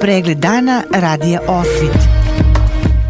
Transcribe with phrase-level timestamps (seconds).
[0.00, 2.08] Pregled dana radija Osvit.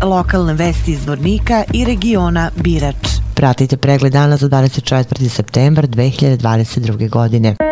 [0.03, 3.09] Lokalne vesti iz Vornika i regiona Birač.
[3.35, 5.29] Pratite pregled dana za 24.
[5.29, 7.09] septembar 2022.
[7.09, 7.68] godine.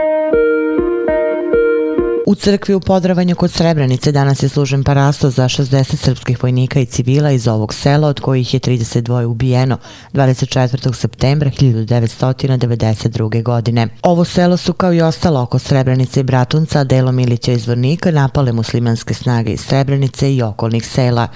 [2.27, 6.87] U crkvi u Podravanju kod Srebrenice danas je služen parasto za 60 srpskih vojnika i
[6.87, 9.79] civila iz ovog sela, od kojih je 32 ubijeno
[10.13, 10.95] 24.
[10.95, 13.43] septembra 1992.
[13.43, 13.89] godine.
[14.03, 18.53] Ovo selo su kao i ostalo oko Srebrenice i Bratunca, delom Ilića iz Vornika, napale
[18.53, 21.29] muslimanske snage iz Srebrenice i okolnih sela.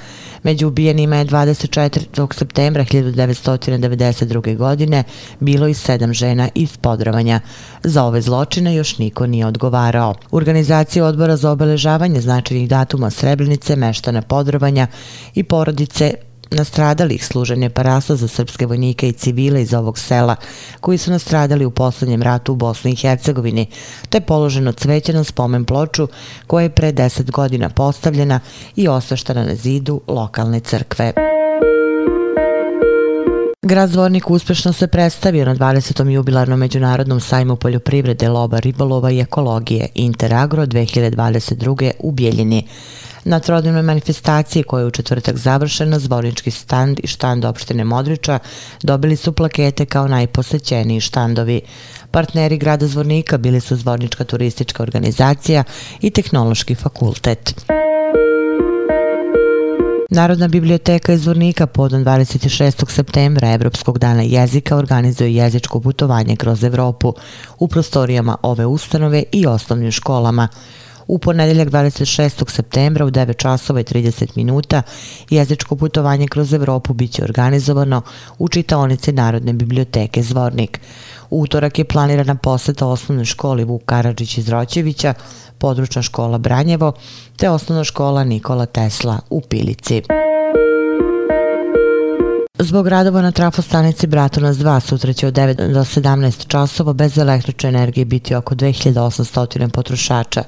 [0.43, 2.35] Među ubijenima je 24.
[2.35, 4.57] septembra 1992.
[4.57, 5.05] godine
[5.41, 7.41] bilo i sedam žena iz Podravanja.
[7.85, 10.15] Za ove zločine još niko nije odgovarao.
[10.31, 14.87] Organizacija odbora za obeležavanje značajnih datuma Srebrenice, Meštana Podrovanja
[15.35, 16.15] i porodice
[16.51, 20.37] nastradalih služenje parasa za srpske vojnike i civile iz ovog sela
[20.81, 23.67] koji su nastradali u poslednjem ratu u Bosni i Hercegovini,
[24.09, 26.09] te položeno cveće na spomen ploču
[26.47, 28.41] koja je pre deset godina postavljena
[28.77, 31.30] i osveštena na zidu lokalne crkve.
[33.71, 36.11] Grad Zvornik uspešno se predstavio na 20.
[36.11, 41.91] jubilarnom međunarodnom sajmu poljoprivrede, loba, ribolova i ekologije Interagro 2022.
[41.99, 42.67] u Bijeljini.
[43.25, 48.39] Na trodnevnoj manifestaciji koja je u četvrtak završena, Zvornički stand i štand opštine Modriča
[48.83, 51.61] dobili su plakete kao najposećeniji štandovi.
[52.11, 55.65] Partneri grada Zvornika bili su Zvornička turistička organizacija
[56.01, 57.55] i Tehnološki fakultet.
[60.13, 62.91] Narodna biblioteka iz Zvornika podan 26.
[62.91, 67.15] septembra Evropskog dana jezika organizuje jezičko putovanje kroz Evropu
[67.59, 70.49] u prostorijama ove ustanove i osnovnim školama.
[71.07, 72.51] U ponedeljak 26.
[72.51, 74.83] septembra u 9 časova i 30 minuta
[75.31, 78.03] jezičko putovanje kroz Evropu biće organizovano
[78.39, 80.81] u čitaonici Narodne biblioteke Zvornik.
[81.31, 85.15] U utorak je planirana poseta osnovnoj školi Vuk Karadžić iz Roćevića,
[85.59, 86.93] područna škola Branjevo
[87.37, 90.03] te osnovna škola Nikola Tesla u Pilici.
[92.63, 97.69] Zbog radova na trafostanici Bratunac 2 sutra će od 9 do 17 časova bez električne
[97.69, 100.43] energije biti oko 2800 potrošača.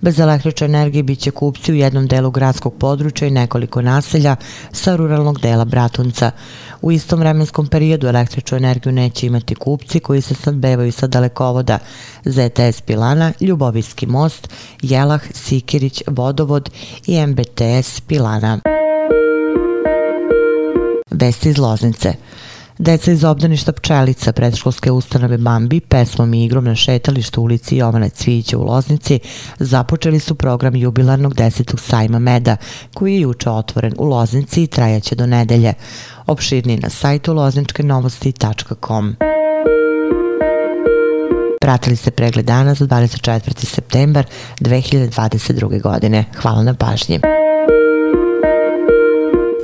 [0.00, 4.36] Bez električne energije bit će kupci u jednom delu gradskog područja i nekoliko naselja
[4.72, 6.30] sa ruralnog dela Bratunca.
[6.82, 11.78] U istom vremenskom periodu električnu energiju neće imati kupci koji se snadbevaju sa dalekovoda
[12.24, 14.48] ZTS Pilana, Ljubovijski most,
[14.82, 16.70] Jelah, Sikirić, Vodovod
[17.06, 18.77] i MBTS Pilana.
[21.20, 22.14] Vesti iz Loznice.
[22.78, 28.58] Deca iz obdaništa Pčelica, predškolske ustanove Bambi, pesmom i igrom na šetalištu ulici Jovane Cvića
[28.58, 29.20] u Loznici,
[29.58, 32.56] započeli su program jubilarnog desetog sajma meda,
[32.94, 35.74] koji je juče otvoren u Loznici i trajaće do nedelje.
[36.26, 39.16] Opširni na sajtu lozničkenovosti.com.
[41.60, 43.64] Pratili ste pregled dana za 24.
[43.64, 44.26] septembar
[44.60, 45.82] 2022.
[45.82, 46.24] godine.
[46.42, 47.20] Hvala na pažnji.